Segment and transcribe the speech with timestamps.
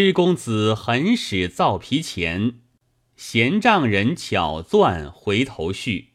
[0.00, 2.60] 施公子狠使造皮钱，
[3.16, 6.10] 贤丈人巧钻回头绪。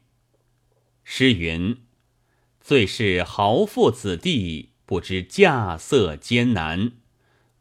[1.04, 1.80] 诗云
[2.64, 6.94] ：“最是豪富子弟，不知稼色艰难。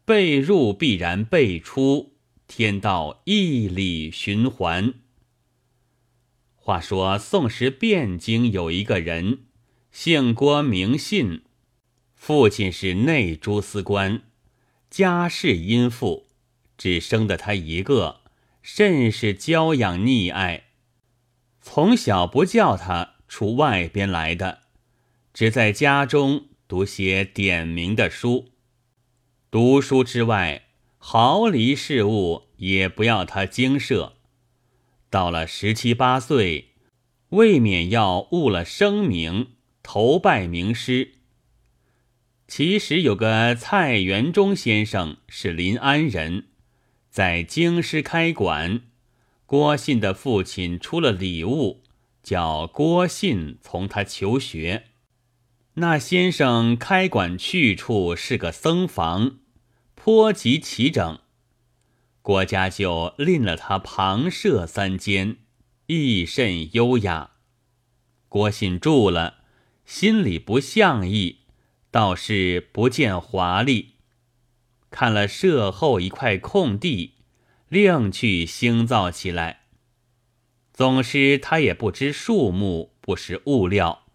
[0.05, 2.13] 被入必然被出，
[2.47, 4.93] 天道一理循环。”
[6.55, 9.39] 话说宋时汴京有一个人，
[9.91, 11.43] 姓郭名信，
[12.15, 14.21] 父亲是内诸司官。
[14.93, 16.27] 家世殷富，
[16.77, 18.21] 只生得他一个，
[18.61, 20.65] 甚是娇养溺爱。
[21.63, 24.59] 从小不叫他出外边来的，
[25.33, 28.49] 只在家中读些点名的书。
[29.49, 30.65] 读书之外，
[30.99, 34.17] 毫厘事务也不要他经涉。
[35.09, 36.75] 到了十七八岁，
[37.29, 41.13] 未免要误了声名，投拜名师。
[42.47, 46.47] 其实有个蔡元忠先生是临安人，
[47.09, 48.81] 在京师开馆。
[49.45, 51.83] 郭信的父亲出了礼物，
[52.21, 54.85] 叫郭信从他求学。
[55.75, 59.37] 那先生开馆去处是个僧房，
[59.95, 61.19] 颇极齐整。
[62.21, 65.37] 郭家就吝了他旁舍三间，
[65.87, 67.31] 亦甚优雅。
[68.29, 69.41] 郭信住了，
[69.85, 71.42] 心里不相意。
[71.93, 73.91] 倒是不见华丽，
[74.89, 77.17] 看了舍后一块空地，
[77.69, 79.65] 另去兴造起来。
[80.73, 84.07] 总是他也不知树木，不识物料，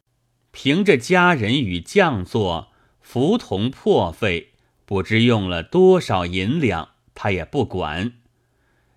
[0.50, 4.54] 凭着家人与匠作，福同破费，
[4.84, 8.14] 不知用了多少银两，他也不管。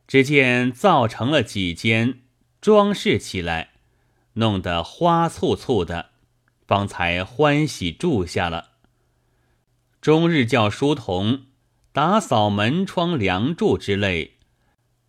[0.08, 2.22] 只见造成了几间，
[2.60, 3.74] 装饰起来，
[4.34, 6.10] 弄得花簇簇的，
[6.66, 8.71] 方才欢喜住下了。
[10.02, 11.44] 终日叫书童
[11.92, 14.32] 打扫门窗梁柱之类，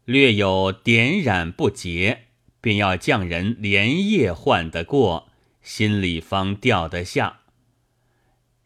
[0.04, 2.24] 略有点染不洁，
[2.60, 5.30] 便要匠人连夜换得过，
[5.62, 7.40] 心里方掉得下。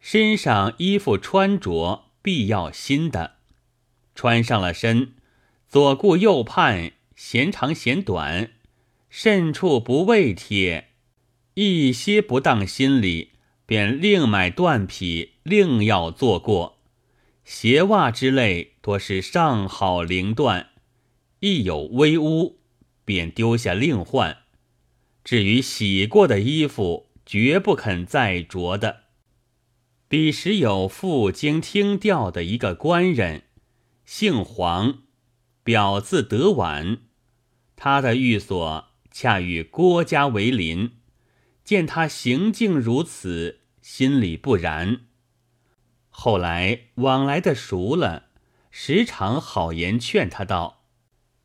[0.01, 3.35] 身上衣服穿着必要新的，
[4.13, 5.13] 穿上了身，
[5.69, 8.51] 左顾右盼，嫌长嫌短，
[9.09, 10.89] 甚处不畏帖，
[11.53, 13.31] 一些不当心里。
[13.67, 16.79] 便另买缎匹，另要做过
[17.43, 20.67] 鞋袜之类，多是上好绫缎，
[21.41, 22.59] 一有微污，
[23.03, 24.37] 便丢下另换。
[25.21, 29.01] 至于洗过的衣服，绝不肯再着的。
[30.07, 33.43] 彼时有赴京听调的一个官人，
[34.05, 34.99] 姓黄，
[35.65, 36.99] 表字德婉，
[37.75, 40.91] 他的寓所恰与郭家为邻。
[41.67, 45.01] 见他行径如此，心里不然。
[46.07, 48.27] 后来往来的熟了，
[48.71, 50.85] 时常好言劝他道：“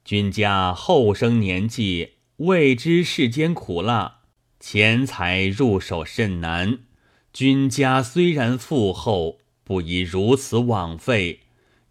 [0.07, 4.21] 君家后生年纪，未知世间苦辣，
[4.61, 6.79] 钱财入手甚难。
[7.33, 11.41] 君家虽然富厚，不宜如此枉费。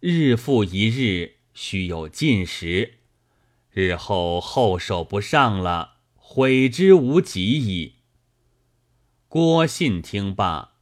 [0.00, 2.94] 日复一日，须有进食，
[3.70, 7.96] 日后后手不上了，悔之无及矣。”
[9.32, 10.74] 郭信听罢，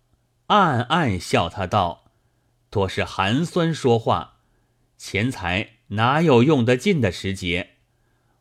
[0.48, 2.10] 暗暗笑他道
[2.68, 4.38] ：“多是寒酸说话，
[4.98, 7.74] 钱财哪有用得尽的时节？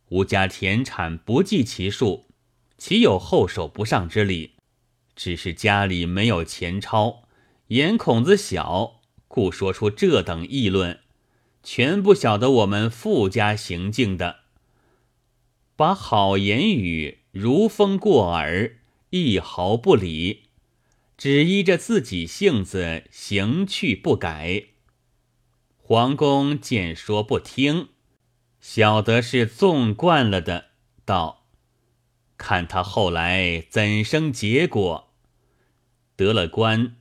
[0.07, 2.25] 吾家田产不计其数，
[2.75, 4.53] 岂有后手不上之理？
[5.15, 7.25] 只是家里没有钱钞，
[7.67, 11.01] 眼孔子小，故说出这等议论，
[11.61, 14.37] 全不晓得我们富家行径的，
[15.75, 18.77] 把好言语如风过耳。”
[19.11, 20.49] 一毫不理，
[21.17, 24.65] 只依着自己性子行去不改。
[25.77, 27.89] 皇宫见说不听，
[28.61, 30.65] 晓得是纵惯了的，
[31.05, 31.47] 道
[32.37, 35.11] ：“看他后来怎生结果？
[36.15, 36.97] 得了官，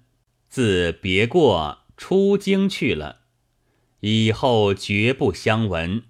[0.49, 3.25] 自别过出京去了，
[4.01, 6.05] 以后绝不相闻。”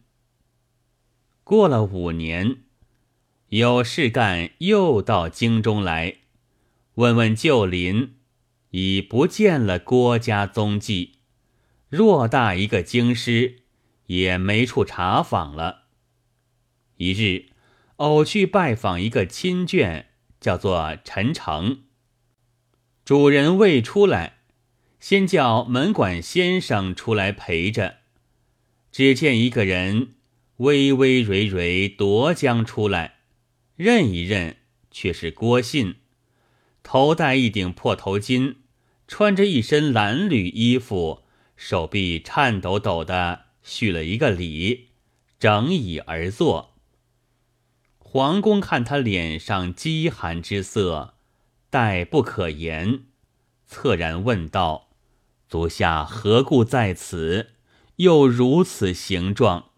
[1.43, 2.68] 过了五年。
[3.51, 6.17] 有事干，又到京中来，
[6.97, 8.17] 问问旧邻，
[8.73, 11.21] 已不见了郭家踪迹。
[11.91, 13.63] 偌大一个京师，
[14.09, 15.85] 也没处查访了。
[16.99, 17.47] 一日，
[17.97, 20.05] 偶去拜访一个亲眷，
[20.39, 21.85] 叫做陈诚。
[23.03, 24.41] 主人未出来，
[25.01, 28.01] 先叫门管先生出来陪着。
[28.93, 30.17] 只见一个人
[30.59, 33.15] 微微蕊蕊夺将出来。
[33.79, 34.57] 认一认，
[34.91, 35.99] 却是郭信，
[36.83, 38.57] 头戴一顶破头巾，
[39.07, 41.23] 穿着一身蓝缕衣服，
[41.55, 44.89] 手臂颤抖抖的，叙了一个礼，
[45.39, 46.75] 整椅而坐。
[48.01, 51.15] 皇宫看他脸上饥寒之色，
[51.71, 53.05] 待不可言，
[53.71, 54.89] 恻然问道
[55.49, 57.51] ：“足下何故在此？
[57.99, 59.71] 又如此形状？”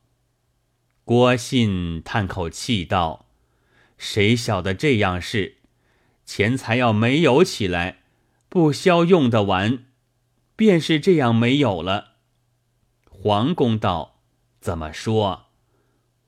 [1.05, 3.27] 郭信叹口气道
[4.01, 5.59] ：“谁晓得这样事？
[6.25, 7.99] 钱财要没有起来，
[8.49, 9.85] 不消用得完，
[10.57, 12.15] 便是这样没有了。”
[13.05, 14.23] 黄公道
[14.59, 15.49] ：“怎么说？”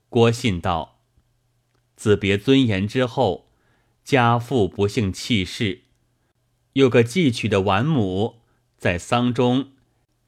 [0.07, 0.99] 郭信道
[1.97, 3.49] ：“自别尊严之后，
[4.03, 5.81] 家父不幸弃世，
[6.73, 8.41] 有个寄娶的晚母，
[8.77, 9.71] 在丧中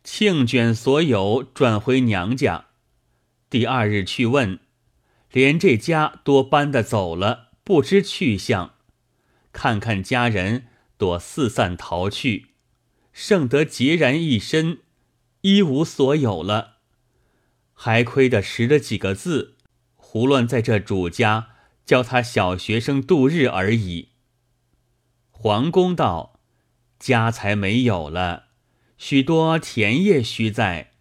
[0.03, 2.65] 庆卷所有转回娘家。
[3.51, 4.59] 第二日去问，
[5.35, 8.75] 连这家多搬的走了，不知去向。
[9.51, 12.51] 看看家人，多四散逃去，
[13.11, 14.79] 剩得孑然一身。”
[15.43, 16.77] 一无所有了，
[17.73, 19.57] 还亏得识了几个字，
[19.95, 21.49] 胡乱在这主家
[21.85, 24.11] 教他小学生度日而已。
[25.29, 26.39] 皇公道
[26.97, 28.45] ：“家财没有了，
[28.97, 30.93] 许多田业须在，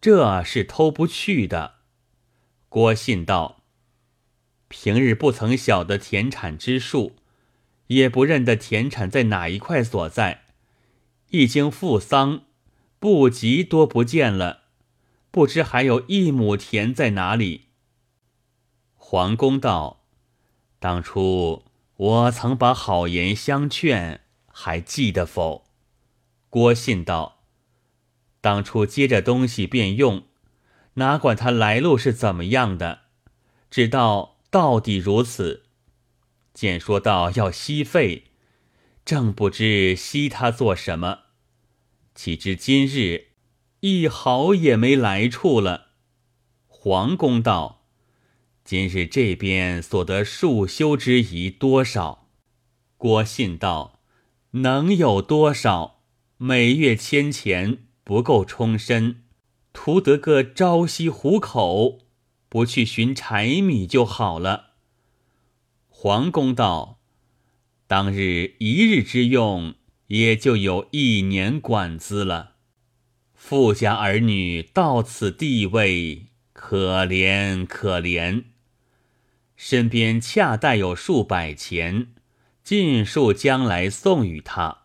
[0.00, 1.74] 这是偷不去的。”
[2.70, 3.61] 郭信道
[4.72, 7.12] ：“平日不曾晓得田产之数，
[7.88, 10.44] 也不认得田产在哪一块所在，
[11.28, 12.44] 一经复丧。”
[12.98, 14.60] 不及多不见了，
[15.32, 17.62] 不知还有一亩田在哪里。
[18.94, 20.04] 黄公道
[20.78, 21.64] ：“当初
[21.96, 25.64] 我曾把好言相劝，还记得否？”
[26.48, 27.40] 郭信道
[28.40, 30.22] ：“当初接着东西便用，
[30.94, 33.00] 哪管他来路是怎么样的，
[33.68, 35.62] 只道到底如此。
[36.52, 38.24] 见说道要息费，
[39.02, 41.20] 正不知息他做什么。”
[42.14, 43.28] 岂知今日
[43.80, 45.92] 一毫也没来处了。
[46.66, 47.86] 黄公道
[48.62, 52.28] ：“今日这边所得束修之仪多少？”
[52.98, 54.00] 郭信道
[54.60, 56.02] ：“能有多少？
[56.36, 59.22] 每月千钱不够充身，
[59.72, 62.00] 图得个朝夕糊口，
[62.52, 64.72] 不去寻柴米就好了。”
[65.88, 67.00] 黄公道
[67.88, 69.74] ：“当日一日之用。”
[70.08, 72.56] 也就有一年管资了，
[73.32, 78.44] 富家儿女到此地位，可怜可怜。
[79.56, 82.08] 身边恰带有数百钱，
[82.62, 84.82] 尽数将来送与他，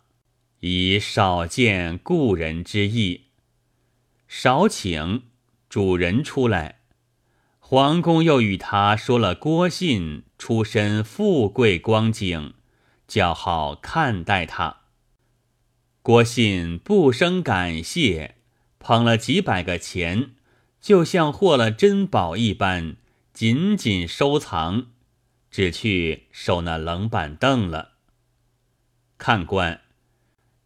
[0.60, 3.24] 以少见故人之意。
[4.26, 5.24] 少请
[5.68, 6.77] 主人出来，
[7.70, 12.54] 皇宫又与他说了郭信出身富贵光景，
[13.06, 14.78] 较好看待他。
[16.00, 18.36] 郭信不生感谢，
[18.78, 20.30] 捧了几百个钱，
[20.80, 22.96] 就像获了珍宝一般，
[23.34, 24.86] 紧紧收藏，
[25.50, 27.96] 只去守那冷板凳了。
[29.18, 29.82] 看官，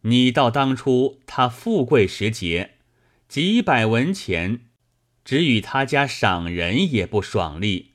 [0.02, 2.74] 你到当初他富贵时节，
[3.26, 4.66] 几百文钱，
[5.24, 7.92] 只与他家赏人也不爽利，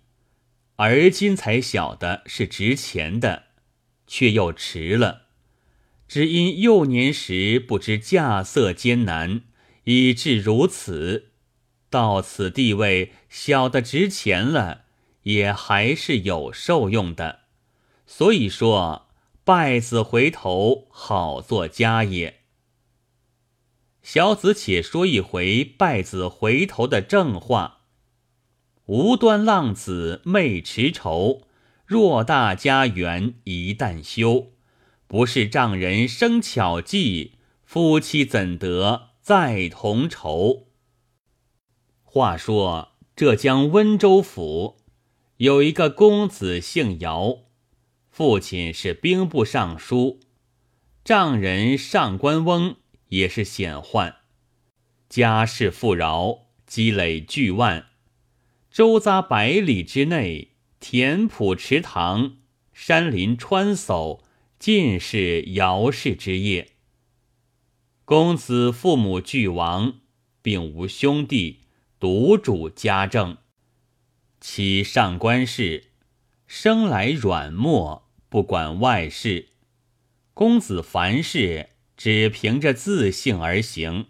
[0.78, 3.44] 而今才晓得是值钱的，
[4.06, 5.24] 却又迟了。
[6.08, 9.42] 只因幼年时不知稼穑艰难，
[9.84, 11.32] 以致如此。
[11.90, 14.86] 到此地位，小的值钱了，
[15.24, 17.42] 也还是有受用的。
[18.06, 19.10] 所以说，
[19.44, 22.42] 败子回头，好做家也。
[24.10, 27.82] 小子且说一回败子回头的正话：
[28.86, 31.42] 无端浪子昧持愁，
[31.86, 34.54] 偌大家园一旦休。
[35.08, 37.34] 不是丈人生巧计，
[37.66, 40.68] 夫妻怎得再同愁？
[42.06, 44.78] 话说浙江温州府
[45.36, 47.40] 有一个公子姓姚，
[48.10, 50.22] 父亲是兵部尚书，
[51.04, 52.78] 丈人上官翁
[53.10, 54.16] 也是显宦，
[55.10, 57.88] 家世富饶，积累巨万，
[58.72, 62.38] 周匝百里之内，田圃池塘，
[62.74, 64.22] 山林川叟。
[64.60, 66.72] 尽是姚氏之业。
[68.06, 70.00] 公子父母俱亡，
[70.42, 71.60] 并无兄弟，
[72.00, 73.38] 独主家政。
[74.42, 75.92] 其上官氏
[76.48, 79.50] 生来软默，不管外事。
[80.34, 84.06] 公子凡事只凭着自性而行，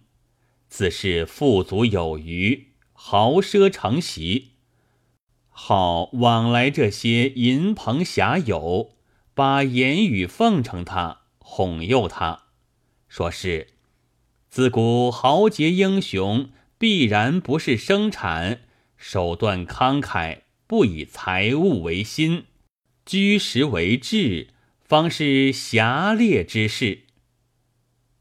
[0.68, 4.52] 自是富足有余，豪奢成习，
[5.50, 8.92] 好往来这些银朋侠友。
[9.34, 12.46] 把言语奉承他，哄诱他，
[13.08, 13.68] 说是
[14.50, 18.62] 自古豪杰英雄必然不是生产，
[18.98, 22.46] 手段慷慨，不以财物为心，
[23.06, 24.48] 居食为志，
[24.84, 27.02] 方是侠烈之事。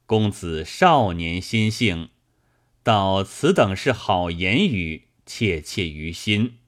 [0.06, 2.10] 公子少年心性，
[2.84, 6.58] 道此等是好言语，切切于心。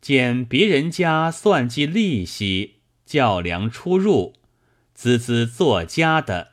[0.00, 2.76] 见别人家算计利息，
[3.06, 4.34] 较量出入，
[4.94, 6.52] 孜孜作家的，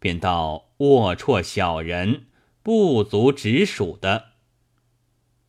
[0.00, 2.26] 便道龌龊小人，
[2.64, 4.32] 不足直属的。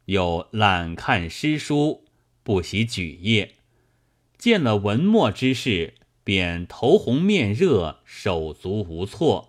[0.05, 2.05] 又懒看诗书，
[2.43, 3.55] 不习举业，
[4.37, 9.46] 见了文墨之事，便头红面热，手足无措，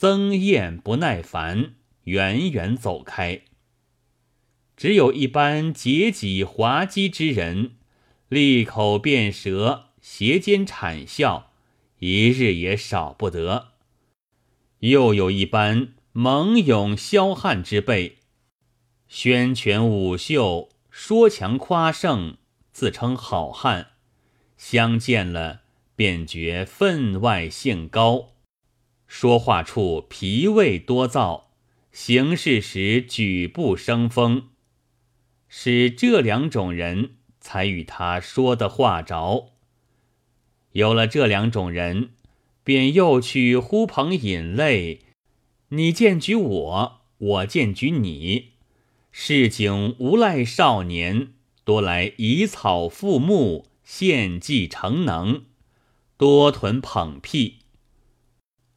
[0.00, 3.42] 憎厌不耐烦，远远走开。
[4.74, 7.72] 只有一般结己滑稽之人，
[8.30, 11.52] 利口辩舌，斜肩谄笑，
[11.98, 13.72] 一日也少不得。
[14.78, 18.16] 又有一般猛勇骁悍之辈，
[19.06, 22.38] 宣权舞袖，说强夸胜，
[22.72, 23.88] 自称好汉，
[24.56, 25.60] 相见了
[25.94, 28.30] 便觉分外性高，
[29.12, 31.46] 说话处脾胃多燥，
[31.90, 34.50] 行事时举步生风。
[35.48, 39.48] 使这两种人才与他说的话着。
[40.72, 42.10] 有了这两种人，
[42.62, 45.00] 便又去呼朋引类，
[45.70, 48.52] 你荐举我，我荐举你。
[49.10, 51.32] 市井无赖少年
[51.64, 55.42] 多来以草覆木，献计成能，
[56.16, 57.56] 多屯捧屁。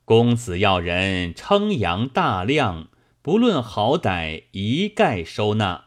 [0.06, 2.90] 公子要人称扬大量，
[3.22, 5.86] 不论好歹，一概收纳。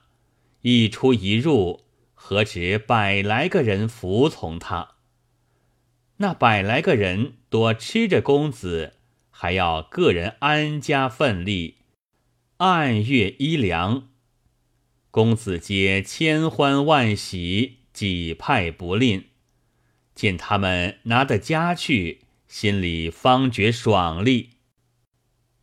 [0.63, 4.95] 一出一入，何止百来个人服从他？
[6.17, 8.95] 那百来个人多吃着公子，
[9.31, 11.77] 还要个人安家奋力，
[12.57, 14.09] 按月衣粮，
[15.11, 19.27] 公子皆千欢万喜，几派不吝。
[20.15, 22.23] 见他们拿得家去，
[22.59, 24.53] 心里方觉爽利。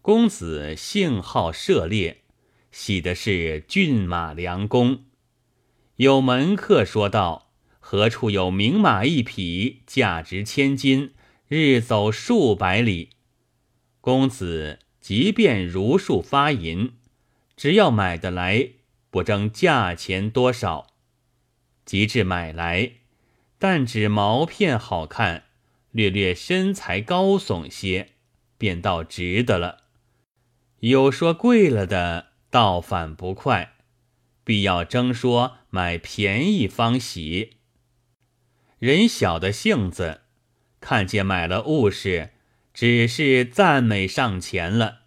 [0.03, 2.21] 公子性好涉猎。
[2.69, 5.05] 喜的是骏马良弓，
[5.95, 11.15] 有门客说道：“何处有名马一匹，价值千金，
[11.47, 13.09] 日走数百里？”
[13.99, 16.93] 公子即便如数发银，
[17.57, 18.69] 只要买得来，
[19.09, 20.93] 不争价钱多少。
[21.85, 22.91] 及至买来，
[23.57, 25.45] 但只毛片好看，
[25.93, 28.09] 略略身材高耸些，
[28.57, 29.85] 便倒值得了。
[30.81, 32.33] 有说贵了的。
[32.53, 33.77] 倒反不快，
[34.43, 37.57] 必要争说买便宜方喜。
[38.77, 40.21] 人小的性子，
[40.79, 42.33] 看见买了物事，
[42.71, 45.05] 只是赞美上前了。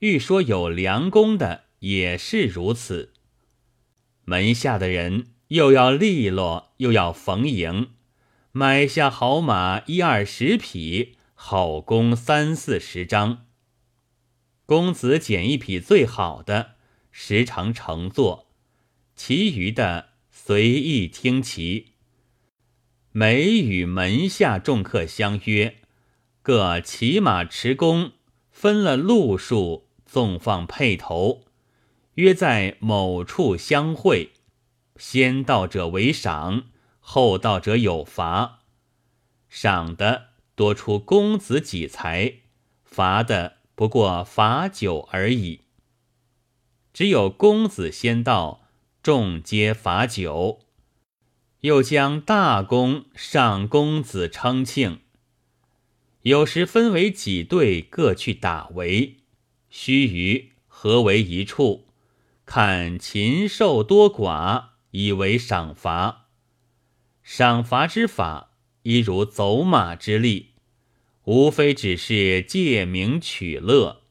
[0.00, 3.12] 欲说有良工的也是如此。
[4.24, 7.90] 门下的人又要利落，又要逢迎，
[8.56, 13.46] 买下好马一二十匹，好弓三四十张。
[14.64, 16.76] 公子拣一匹最好的，
[17.10, 18.46] 时常乘坐，
[19.16, 21.94] 其余的随意听其。
[23.10, 25.78] 每与门下众客相约，
[26.40, 28.12] 各骑马持弓，
[28.52, 31.42] 分了路数，纵放辔头，
[32.14, 34.30] 约在某处相会。
[34.94, 36.66] 先到者为赏，
[37.06, 38.60] 后到者有罚。
[39.50, 42.36] 赏的多出公子几财，
[42.82, 43.58] 罚的。
[43.76, 45.62] 不过罚酒而已。
[46.92, 48.68] 只有公子先到，
[49.02, 50.60] 众皆罚酒，
[51.62, 55.00] 又将大功上公子称庆。
[56.22, 59.16] 有时分为几队，各去打围，
[59.68, 61.88] 须臾合为一处，
[62.46, 66.23] 看禽兽多寡，以为赏罚。
[67.24, 68.50] 赏罚之法，
[68.82, 70.50] 一如走马之力。
[71.24, 74.02] 无非只是借名取乐，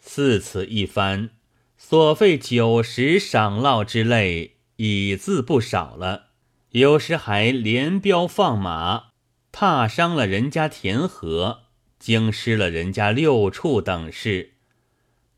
[0.00, 1.30] 似此一番，
[1.76, 6.30] 所费酒食赏烙之类，已自不少了。
[6.70, 9.10] 有时还连彪放马，
[9.52, 11.60] 踏伤了人家田禾，
[12.00, 14.54] 惊失了人家六畜等事。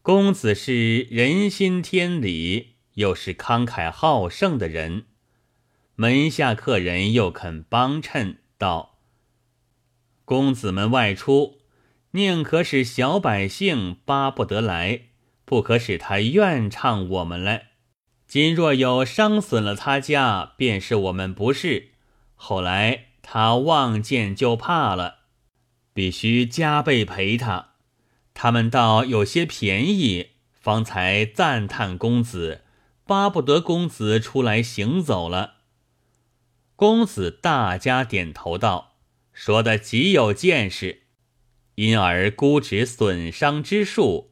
[0.00, 5.04] 公子是人心天理，又是慷慨好胜的人，
[6.00, 9.00] 门下客人又肯帮衬道。
[10.25, 11.59] 公子们外出，
[12.12, 15.02] 宁可使小百姓巴不得来，
[15.45, 17.73] 不可使他怨唱我们来。
[18.26, 21.90] 今若有伤损了他家，便是我们不是。
[22.35, 25.16] 后来他望见就怕了，
[25.92, 27.73] 必须加倍赔他。
[28.33, 32.62] 他们倒有些便宜，方才赞叹公子，
[33.04, 35.57] 巴不得公子出来行走了。
[36.80, 38.94] 公子大家点头道
[39.34, 41.02] ：“说的极有见识。”
[41.76, 44.30] 因而估值损伤之数，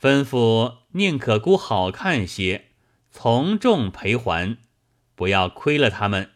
[0.00, 2.66] 吩咐宁可估好看些，
[3.10, 4.58] 从重赔还，
[5.16, 6.30] 不要亏了他们。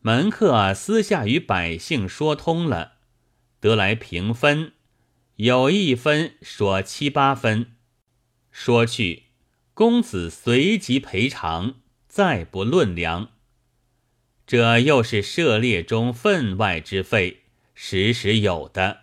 [0.00, 2.92] 门客私下与百姓说通了，
[3.60, 4.72] 得来平分，
[5.34, 7.76] 有一分说七八分，
[8.50, 9.24] 说去，
[9.74, 11.74] 公子随即赔偿，
[12.08, 13.32] 再不论量。
[14.46, 17.42] 这又是涉猎中分外之费，
[17.74, 19.00] 时时有的。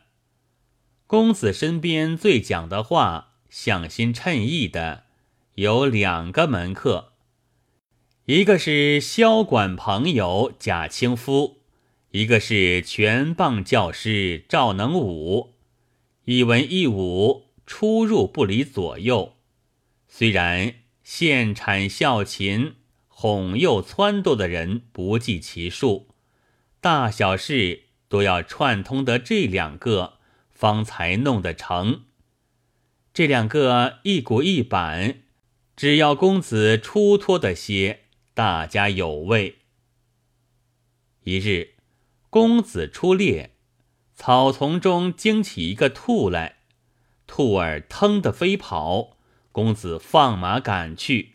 [1.05, 5.03] 公子身边最讲的话、向心称意的
[5.55, 7.11] 有两个门客，
[8.25, 11.57] 一个是萧管朋友贾清夫，
[12.11, 15.55] 一个是全棒教师赵能武。
[16.23, 19.33] 一文一武，出入不离左右。
[20.07, 22.75] 虽然现产孝勤、
[23.23, 26.09] 哄诱撺掇的人不计其数，
[26.81, 30.15] 大小事都要串通的这两个。
[30.51, 32.03] 方才弄得成，
[33.13, 35.21] 这两个一鼓一板，
[35.77, 38.01] 只要公子出脱的些，
[38.33, 39.59] 大家有味。
[41.23, 41.75] 一日，
[42.29, 43.51] 公子出猎，
[44.13, 46.57] 草丛中惊起一个兔来，
[47.25, 49.15] 兔儿腾的飞跑，
[49.53, 51.32] 公子放马赶去，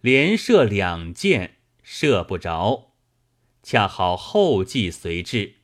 [0.00, 2.92] 连射两箭，射不着，
[3.62, 5.56] 恰好后继随至。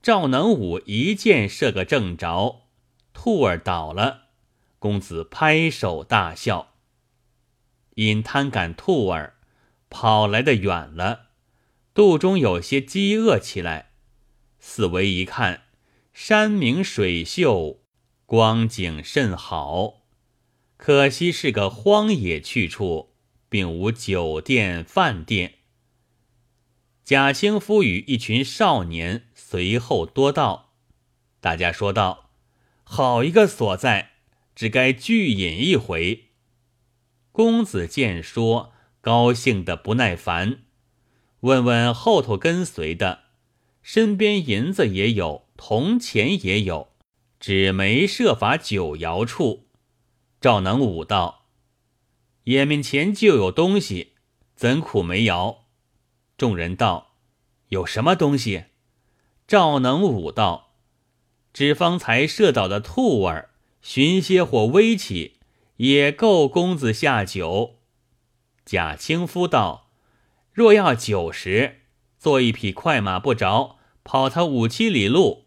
[0.00, 2.68] 赵能武一箭射个正着，
[3.12, 4.28] 兔儿倒了，
[4.78, 6.74] 公子拍手大笑。
[7.96, 9.34] 因贪赶兔儿，
[9.90, 11.30] 跑来的远了，
[11.92, 13.90] 肚中有些饥饿起来。
[14.58, 15.64] 四围一看，
[16.14, 17.80] 山明水秀，
[18.24, 20.04] 光景甚好，
[20.78, 23.15] 可惜是个荒野去处，
[23.48, 25.54] 并无酒店饭店。
[27.04, 30.72] 贾兴夫与一群少年随后多道，
[31.40, 32.30] 大家说道
[32.82, 34.10] ：“好一个所在，
[34.54, 36.30] 只该聚饮一回。”
[37.30, 40.64] 公子见说，高兴的不耐烦，
[41.40, 43.24] 问问后头跟随的，
[43.82, 46.88] 身边银子也有，铜钱也有，
[47.38, 49.68] 只没设法酒肴处。
[50.40, 51.35] 赵能武道
[52.46, 54.14] ：“眼面前就有东西，
[54.56, 55.58] 怎苦没肴？”
[56.36, 57.14] 众人道
[57.68, 58.64] ：“有什么东西？”
[59.46, 60.74] 赵能武道
[61.54, 65.36] ：“只方才射倒的兔儿，寻些火煨起，
[65.76, 67.76] 也够公子下酒。”
[68.66, 69.90] 贾清夫道
[70.52, 71.82] ：“若要酒食，
[72.18, 75.46] 做一匹快马不着，跑他五七里路，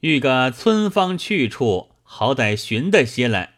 [0.00, 3.54] 遇个村坊去处，好歹寻得些来。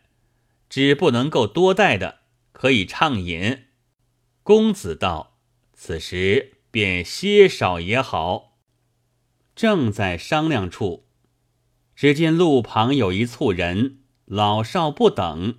[0.69, 2.21] 只不能够多带的，
[2.64, 3.64] 可以畅饮。”
[4.42, 5.37] 公子道
[5.77, 8.59] ：“此时。”便歇少也好。
[9.55, 11.05] 正在商量处，
[11.94, 15.59] 只见路旁有一簇人，老少不等，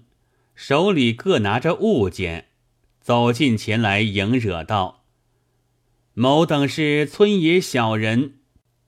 [0.55, 2.47] 手里各拿着物件，
[2.99, 5.05] 走近前来迎惹道
[6.13, 8.39] ：“某等是村野小人，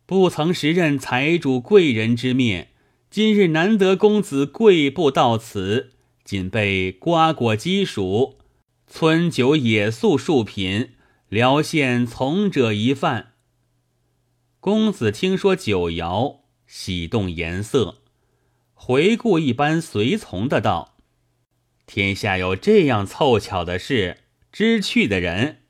[0.05, 2.71] 不曾识任财主贵人之面，
[3.09, 5.93] 今日难得公子贵步到此，
[6.27, 8.35] 仅备瓜果鸡黍、
[8.85, 10.89] 村酒野宿数品。”
[11.29, 13.33] 辽县从者一饭。
[14.61, 17.97] 公子听说酒肴，喜动颜色，
[18.73, 20.95] 回顾一般随从的道
[21.85, 24.19] ：“天下有这样凑巧的事，
[24.53, 25.63] 知趣的人。”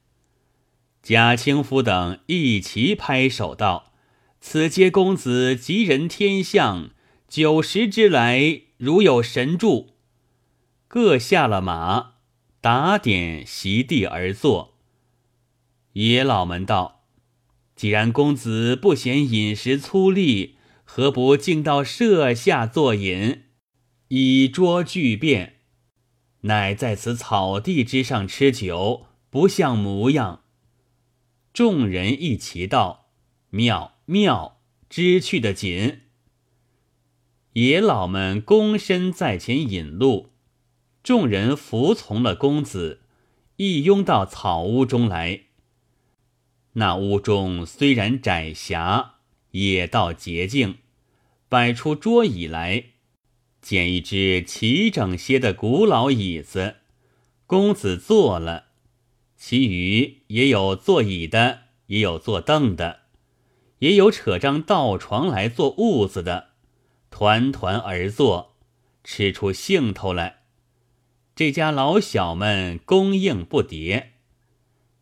[1.02, 3.94] 贾清夫等一齐拍手道
[4.40, 6.92] ：“此皆公子吉人天相，
[7.28, 9.96] 九十之来，如有神助。”
[11.00, 12.14] 各下了马，
[12.60, 14.80] 打点席地而坐。
[15.94, 17.04] 野老们道
[17.78, 23.44] ：“既然公子不嫌饮食粗粝，何不径到舍下坐饮，
[24.08, 25.58] 以桌具便？
[26.42, 30.42] 乃在此草地之上吃酒，不像模样。”
[31.54, 33.12] 众人一齐道
[33.52, 36.00] ：“妙妙，知趣的紧。”
[37.54, 40.32] 野老们躬身在前引路，
[41.08, 43.00] 众人服从了公子，
[43.56, 45.44] 一拥到草屋中来。
[46.74, 49.14] 那屋中虽然窄狭，
[49.52, 50.80] 也到洁净，
[51.48, 52.88] 摆出桌椅来，
[53.62, 56.76] 捡一只齐整些的古老椅子，
[57.46, 58.66] 公子坐了，
[59.38, 63.04] 其余也有坐椅的，也有坐凳的，
[63.80, 66.50] 也有扯张道床来做褥子的，
[67.10, 68.58] 团团而坐，
[69.06, 70.37] 吃出兴头来。
[71.38, 74.06] 这家老小们供应不迭。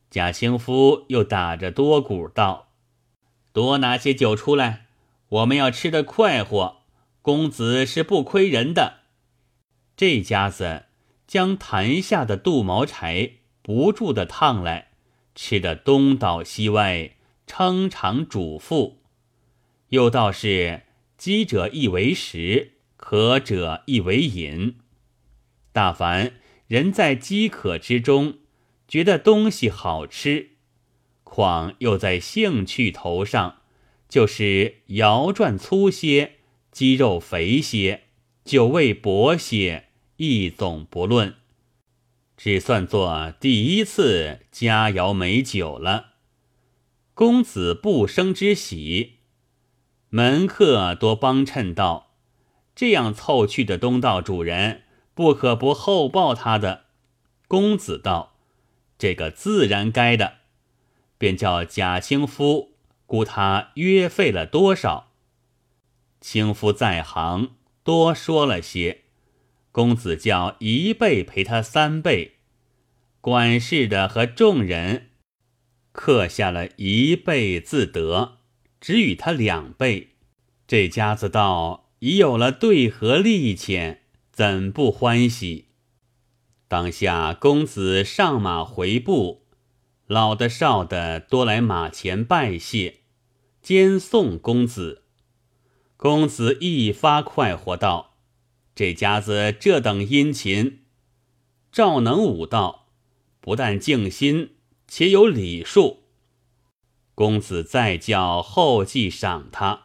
[0.09, 2.73] 贾清夫又打着多鼓道
[3.53, 4.87] ：“多拿些酒出来，
[5.29, 6.81] 我们要吃得快活。
[7.21, 9.03] 公子是不亏人的。”
[9.95, 10.87] 这家子
[11.25, 14.89] 将坛下的杜毛柴不住的烫来，
[15.35, 17.11] 吃得东倒西歪，
[17.47, 18.97] 称肠主腹。
[19.87, 20.81] 又道是
[21.17, 24.75] 饥者亦为食，渴者亦为饮。
[25.75, 26.31] 大凡
[26.67, 28.37] 人在饥渴之中，
[28.87, 30.51] 觉得东西好吃，
[31.25, 33.57] 况又在兴趣头上，
[34.07, 36.35] 就是腰转粗些，
[36.71, 38.03] 肌肉肥些，
[38.45, 41.35] 酒味薄些，一总不论，
[42.37, 46.13] 只算作第一次佳肴美酒了。
[47.13, 49.15] 公子不生之喜。
[50.07, 52.13] 门客多帮衬道
[52.73, 54.83] ：“这样凑去的东道主人，
[55.15, 56.83] 不可不厚报他的。”
[57.49, 58.35] 公子道
[58.99, 60.33] ：“这个自然该的。”
[61.17, 62.73] 便叫贾清夫
[63.07, 65.11] 估他约费了多少。
[66.19, 69.03] 清夫在行，多说了些。
[69.71, 72.35] 公子叫一倍赔他三倍，
[73.21, 75.09] 管事的和众人
[75.91, 78.37] 刻下了一倍自得。
[78.81, 80.11] 只与他两倍，
[80.67, 84.03] 这家子道已有了对合利钱，
[84.35, 85.69] 怎不欢喜？
[86.67, 89.45] 当下公子上马回步，
[90.07, 92.95] 老的少的多来马前拜谢，
[93.61, 95.03] 兼送公子。
[95.95, 98.17] 公子一发快活道
[98.75, 100.81] ：“这家子这等殷勤。”
[101.71, 102.89] 赵能武道
[103.39, 106.03] ：“不但静心，且有礼数。”
[107.15, 109.83] 公子再叫后继赏他，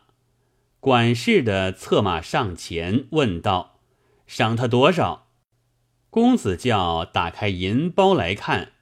[0.80, 3.69] 管事的策马上前问道
[4.30, 5.26] ：“赏他多少？”
[6.08, 8.74] 公子叫打开银包来看，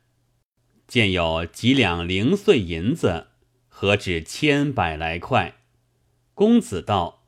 [0.87, 3.29] 见有几两零碎银子，
[3.67, 5.55] 何止千百来块。
[6.35, 7.25] 公子道：“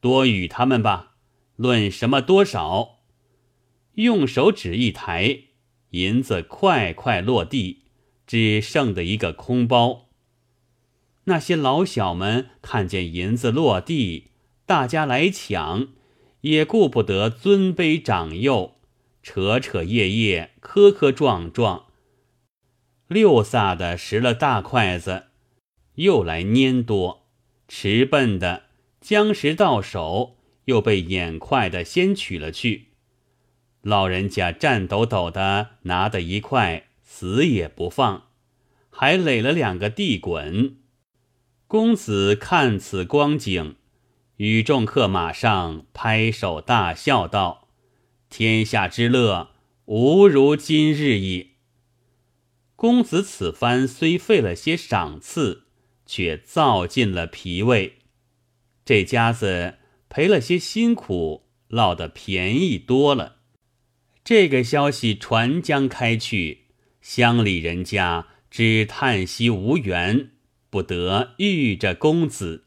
[0.00, 1.16] 多与他们吧，
[1.56, 2.98] 论什么多少？”
[3.96, 5.44] 用手指一抬，
[5.90, 7.84] 银子块块落地，
[8.26, 10.10] 只剩的一个空包。
[11.24, 14.32] 那些老小们看见银子落地，
[14.66, 15.88] 大家来抢，
[16.42, 18.76] 也顾不得尊卑长幼，
[19.22, 21.86] 扯扯曳曳，磕磕撞撞，
[23.08, 25.24] 六撒的拾了大筷子，
[25.94, 27.26] 又来拈多，
[27.68, 28.64] 迟笨的
[29.00, 32.88] 将食到手，又被眼快的先取了去。
[33.82, 38.24] 老人家颤抖抖的拿的一块，死也不放，
[38.90, 40.76] 还垒了两个地滚。
[41.68, 43.76] 公子看此光景，
[44.42, 47.68] 与众客马上拍手大笑道
[48.28, 49.50] ：“天下之乐，
[49.84, 51.50] 无如今日矣。”
[52.74, 55.66] 公子此番虽费了些赏赐，
[56.06, 57.98] 却造尽了脾胃。
[58.84, 59.78] 这家子
[60.08, 63.36] 赔了些辛苦，落得便宜多了。
[64.24, 66.64] 这个消息传将开去，
[67.00, 70.30] 乡里人家只叹息无缘。
[70.68, 72.64] 不得遇着公子。